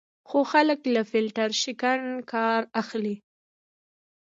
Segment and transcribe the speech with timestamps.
[0.29, 2.01] خو خلک له فیلټر شکن
[2.33, 3.15] کار اخلي.